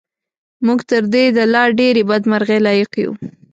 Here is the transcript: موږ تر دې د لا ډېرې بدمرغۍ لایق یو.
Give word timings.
موږ 0.65 0.79
تر 0.89 1.03
دې 1.13 1.23
د 1.37 1.39
لا 1.53 1.63
ډېرې 1.79 2.03
بدمرغۍ 2.09 2.59
لایق 2.65 2.91
یو. 3.03 3.11